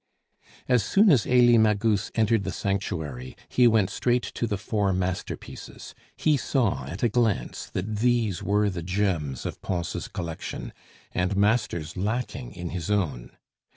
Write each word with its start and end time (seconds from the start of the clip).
As 0.67 0.83
soon 0.83 1.11
as 1.11 1.27
Elie 1.27 1.59
Magus 1.59 2.09
entered 2.15 2.43
the 2.43 2.51
sanctuary, 2.51 3.37
he 3.47 3.67
went 3.67 3.91
straight 3.91 4.23
to 4.33 4.47
the 4.47 4.57
four 4.57 4.91
masterpieces; 4.93 5.93
he 6.17 6.37
saw 6.37 6.85
at 6.87 7.03
a 7.03 7.07
glance 7.07 7.67
that 7.67 7.97
these 7.97 8.41
were 8.41 8.71
the 8.71 8.81
gems 8.81 9.45
of 9.45 9.61
Pons' 9.61 10.07
collection, 10.07 10.73
and 11.11 11.37
masters 11.37 11.95
lacking 11.97 12.51
in 12.55 12.69
his 12.71 12.89
own. 12.89 13.37